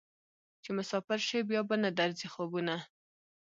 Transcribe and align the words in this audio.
چې 0.63 0.69
مسافر 0.77 1.19
شې 1.27 1.39
بیا 1.49 1.61
به 1.67 1.75
نه 1.83 1.89
درځي 1.99 2.27
خوبونه 2.33 2.75